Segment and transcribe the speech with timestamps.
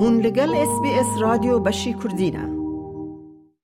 [0.00, 2.48] هون لگل اس بی اس رادیو بشی کردینه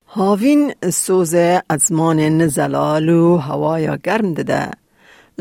[0.07, 4.71] هاوین سوزه ازمان نزلال و هوایا گرم دده.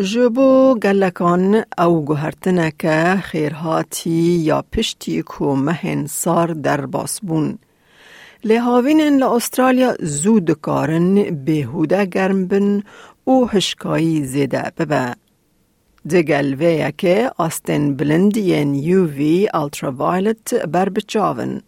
[0.03, 4.11] جبو گلکان او گوهرتنه که خیرهاتی
[4.51, 7.59] یا پشتی کو مهن سار در باسبون
[8.45, 11.15] لهاوین استرالیا زود کارن
[11.45, 12.83] بهوده گرم بن
[13.25, 15.15] او هشکایی زیده ببه.
[16.11, 17.07] دگلویک
[17.39, 21.63] آستن بلندین یووی التراوایلت بر بچاون.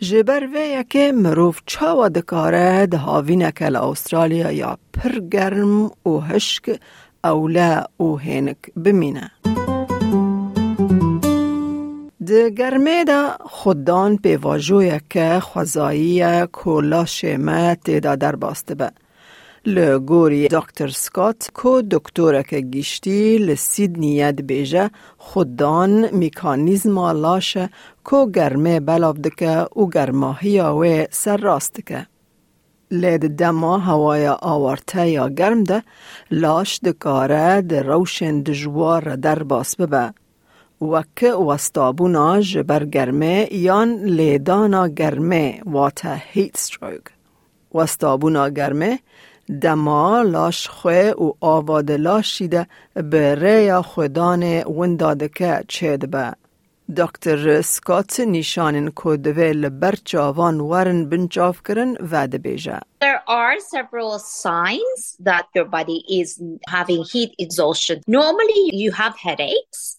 [0.00, 6.80] جبر ویک مروف چاوا دکاره ده هاوینک استرالیا یا پرگرم و هشک
[7.24, 9.30] اولا و هینک بمینه.
[12.26, 18.84] د گرمه ده خوددان پیواجوی که خوزایی کولاش مه تیدا در باسته به.
[18.84, 19.03] با.
[19.66, 21.48] لگوری دکتر سکات
[22.48, 27.70] که گیشتی لسیدنی ید بیجه خودان میکانیزم لاشه
[28.04, 32.06] کو گرمه بلاو دکه و گرماهی و سر راست که.
[32.90, 35.82] لید دما هوای آورته یا گرم ده
[36.30, 40.12] لاش دکاره ده روشن دجوار در باس ببه.
[40.80, 47.04] وک وستابونا جبر گرمه یان لیدانا گرمه واتا هیت ستروک.
[47.74, 48.98] وستابونا گرمه
[49.62, 56.32] دما لاش خواه و آواد لاشیده به ریا خودان وندادکه چید به.
[56.96, 62.80] دکتر سکات نشانن کودوه لبر چاوان ورن بنچاف کرن و بیجه.
[63.00, 68.02] There are several signs that your body is having heat exhaustion.
[68.06, 69.96] Normally you have headaches.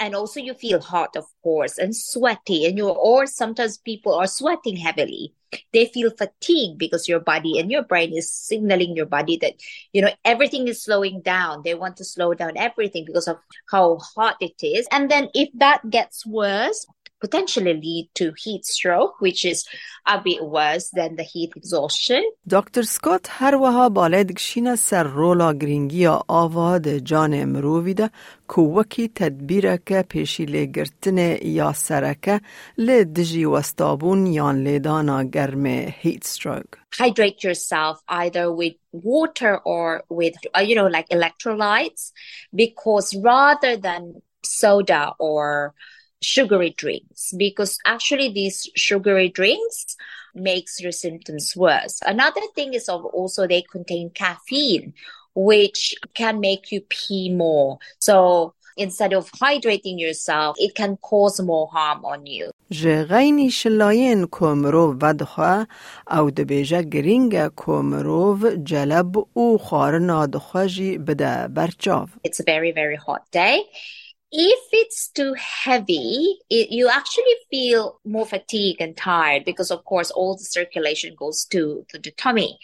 [0.00, 4.26] And also you feel hot of course and sweaty and you or sometimes people are
[4.26, 5.32] sweating heavily.
[5.72, 9.54] They feel fatigued because your body and your brain is signaling your body that
[9.92, 11.62] you know everything is slowing down.
[11.64, 13.38] They want to slow down everything because of
[13.70, 14.88] how hot it is.
[14.90, 16.86] And then if that gets worse
[17.25, 19.65] potentially lead to heat stroke, which is
[20.05, 22.23] a bit worse than the heat exhaustion.
[22.49, 28.09] دکتر سکوت هر وها بالد گشین سر رولا گرینگی آوا ده جان مرووی ده
[28.47, 32.41] کووکی تدبیر که پیشی لگرتن یا سرکه
[32.77, 36.79] لدجی وستابون یان لیدانا گرم heat stroke.
[36.97, 42.11] Hydrate yourself either with water or with, you know, like electrolytes
[42.53, 45.73] because rather than soda or
[46.21, 49.95] sugary drinks because actually these sugary drinks
[50.33, 51.99] makes your symptoms worse.
[52.05, 54.93] Another thing is also they contain caffeine,
[55.33, 57.77] which can make you pee more.
[57.99, 62.51] So instead of hydrating yourself, it can cause more harm on you.
[62.71, 65.65] جغینی شلاین کومرو ودخوا
[66.11, 72.07] او دبیجه گرینگ کومرو جلب او خارنا دخواجی بده برچاو.
[72.27, 73.59] It's a very, very hot day
[74.32, 80.10] if it's too heavy, it, you actually feel more fatigue and tired because, of course,
[80.10, 82.58] all the circulation goes to, to the tummy.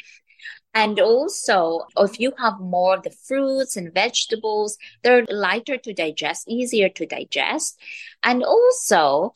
[0.74, 6.46] And also, if you have more of the fruits and vegetables, they're lighter to digest,
[6.48, 7.80] easier to digest.
[8.22, 9.32] And also,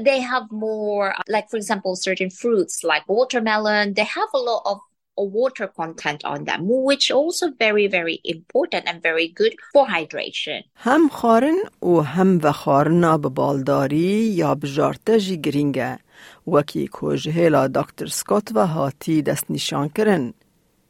[0.00, 4.80] they have more, like, for example, certain fruits like watermelon, they have a lot of
[5.16, 10.64] water content on them, which also very, very important and very good for hydration.
[10.74, 15.98] هم خارن و هم و خارنا به بالداری یا بجارته جی گرینگه
[16.46, 20.34] وکی کوجهلا دکتر سکوت و هاتی دست نشان کرن.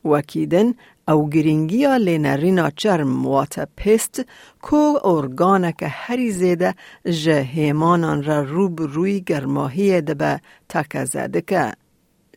[0.05, 0.75] وکیدن
[1.09, 4.25] او گرینگیا لینرینا چرم واتا پست
[4.63, 11.73] کو ارگانک هری زیده جه هیمانان را روب روی گرماهی دبه تکزده که.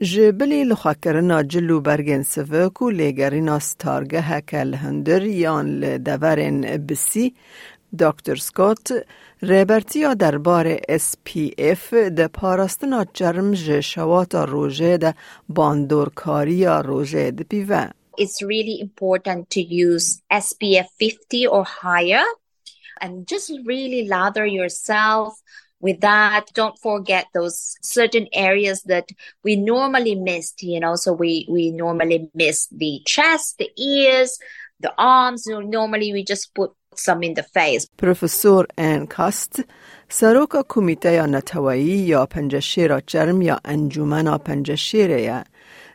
[0.01, 7.35] جبلی لخاکرنا جلو برگن سوک و لیگرینا ستارگه هکل هندر یان لدورن بسی
[8.00, 9.05] دکتر سکوت
[9.41, 15.16] ریبرتیا درباره SPF ده پاراستنا چرم جشوات روژه ده
[15.50, 17.89] باندورکاری روژه ده پیوه.
[18.17, 22.25] It's really important to use SPF 50 or higher
[23.01, 25.41] and just really lather yourself
[25.79, 29.09] with that don't forget those certain areas that
[29.43, 34.39] we normally missed you know so we we normally miss the chest the ears
[34.79, 37.87] the arms you know, normally we just put some in the face.
[37.97, 39.63] Professor Anne Cust
[40.09, 45.43] saroka komite ya natawai ya panjashira charm ya anjumana panjashira ya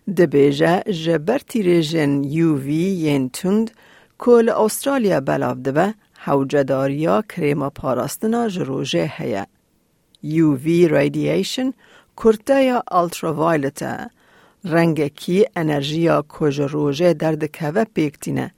[0.06, 3.72] debeja jabarti region uv yentund
[4.18, 5.94] kol australia balavdeba
[6.24, 9.46] haujadariya krema parastana jroje haya.
[10.23, 11.73] UV radiation
[12.17, 13.83] کرتیا ultraviolet
[14.65, 18.51] رنگ کی انرژیا کج روژه درد که پیکتینه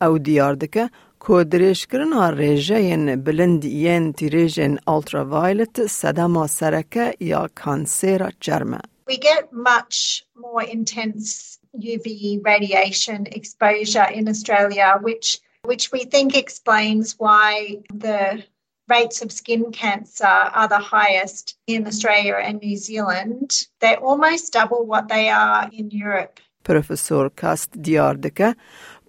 [0.00, 8.80] او دیار دکه کو درشکرنا ریجین بلند ین تیریجن ultraviolet سدما سرکه یا کانسیر جرمه.
[9.10, 11.58] We get much more intense
[11.92, 12.08] UV
[12.44, 15.28] radiation exposure in Australia, which
[15.70, 18.44] which we think explains why the
[18.92, 23.66] rates of skin cancer are the highest in Australia and New Zealand.
[23.80, 26.40] They're almost double what they are in Europe.
[26.64, 28.54] Professor Kast Diardeke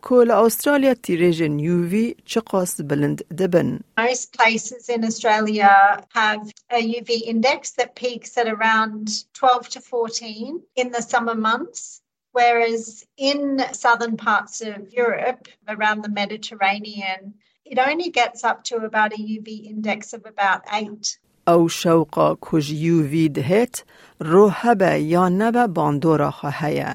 [0.01, 1.93] کل استرالیا تیریژن UV
[2.25, 3.79] چقاس بلند دبن.
[3.97, 10.61] Most places in Australia have a UV index that peaks at around 12 to 14
[10.75, 12.01] in the summer months.
[12.31, 17.33] Whereas in southern parts of Europe, around the Mediterranean,
[17.64, 21.18] it only gets up to about a UV index of about 8.
[21.46, 23.84] او شوقا کج یووی دهت
[24.20, 26.94] رو هبه یا نبه باندورا خواهیه.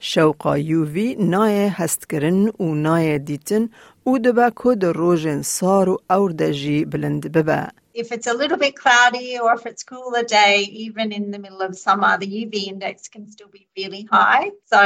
[0.00, 3.68] شوقا یووی نای هست کرن و نای دیتن
[4.04, 7.68] او دبه کد روژن سار و اوردجی بلند ببه.
[8.00, 10.54] if it's a little bit cloudy or if it's cooler day,
[10.86, 14.50] even in the middle of summer, the UV index can still be really high.
[14.72, 14.82] So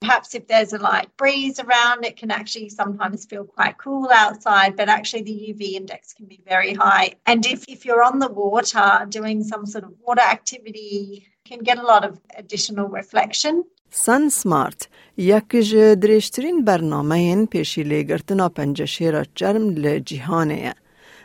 [0.00, 4.76] perhaps if there's a light breeze around, it can actually sometimes feel quite cool outside,
[4.76, 7.06] but actually the UV index can be very high.
[7.26, 11.78] And if, if you're on the water doing some sort of water activity, can get
[11.78, 13.64] a lot of additional reflection.
[13.90, 16.30] SunSmart یکی از
[16.64, 20.74] برنامه این پیشی لگرتنا پنجشیر جرم لجیهانه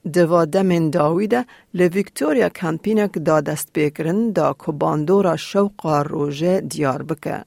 [0.03, 7.45] دوا دمین داویده لویکتوریا کمپینک دا دست بکرن دا کباندورا شوقا روژه دیار بکه.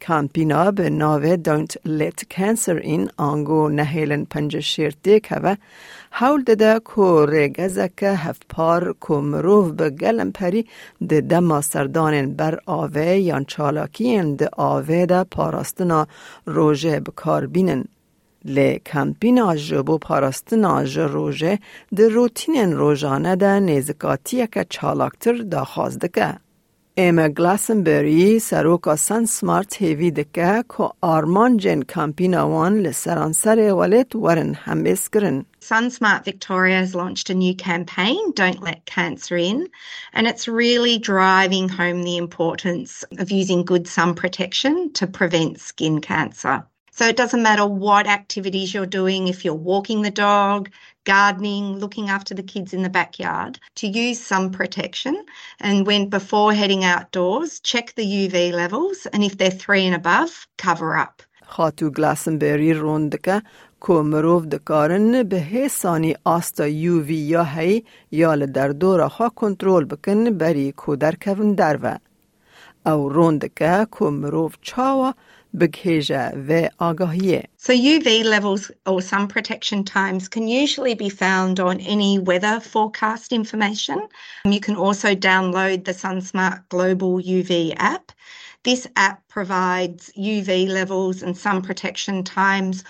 [0.00, 5.56] کمپینا به ناوه Don't Let Cancer In آنگو نهیلن پنج شیرتی که
[6.10, 10.66] حول دده که ریگزک هفپار که مروف به گلم پری
[11.08, 16.06] ده دما سردان بر آوه یا چالاکین ده آوه ده پاراستنا
[16.46, 17.84] روژه بکار بینن.
[18.45, 21.59] لی کمپینا جبو پاراستنا روژه
[21.95, 26.37] ده روتین روژانه ده نیزکاتی که چالاکتر دا خوازده که.
[26.99, 34.53] ایما گلاسنبری سروکا سن سمارت هیوی دکه که آرمان جن کمپینا وان لسرانسر ولت ورن
[34.53, 35.45] هم بسکرن.
[35.61, 39.67] SunSmart Victoria has launched a new campaign, Don't Let Cancer In,
[40.13, 46.01] and it's really driving home the importance of using good sun protection to prevent skin
[46.01, 46.63] cancer.
[46.93, 50.69] So it doesn't matter what activities you're doing, if you're walking the dog,
[51.05, 55.15] gardening, looking after the kids in the backyard, to use sun protection.
[55.61, 60.31] And when before heading outdoors, check the UV levels, and if they're three and above,
[60.57, 61.23] cover up.
[61.45, 63.41] خاتو گلاسنبری روندکه
[63.87, 70.37] که مروف دکارن به حسانی آستا یووی یا هی یا لدر دورا ها کنترول بکن
[70.37, 71.97] بری کو در کون درو.
[72.85, 75.13] او روندکه که مروف چاوا
[77.56, 83.32] so UV levels or sun protection times can usually be found on any weather forecast
[83.32, 84.08] information.
[84.44, 88.10] You can also download the SunSmart Global UV app.
[88.64, 92.82] This app provides UV levels and sun protection times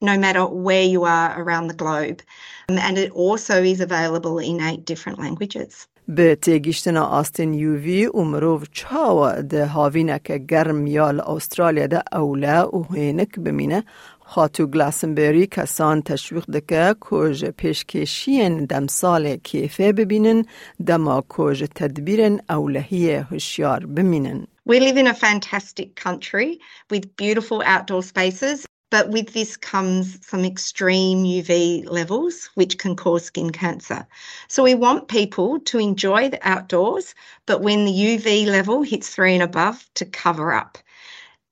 [0.00, 2.22] no matter where you are around the globe.
[2.68, 5.86] Um, and it also is available in eight different languages.
[6.08, 12.94] به تیگیشتنا آستین یووی و مروف چاوا ده هاوینک گرم یال استرالیا ده اولا و
[12.94, 13.84] هینک بمینه
[14.20, 20.44] خاتو گلاسنبری کسان تشویق دکه کج پیشکشین دم سال کیفه ببینن
[20.86, 24.46] دما کج تدبیرن اولهی هشیار بمینن.
[24.68, 28.66] We live in a fantastic country with beautiful outdoor spaces.
[28.90, 34.06] But with this comes some extreme UV levels, which can cause skin cancer.
[34.48, 37.14] So we want people to enjoy the outdoors,
[37.46, 40.76] but when the UV level hits three and above, to cover up.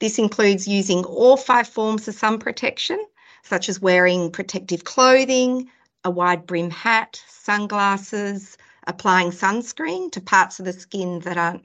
[0.00, 3.04] This includes using all five forms of sun protection,
[3.42, 5.70] such as wearing protective clothing,
[6.04, 11.64] a wide brim hat, sunglasses, applying sunscreen to parts of the skin that aren't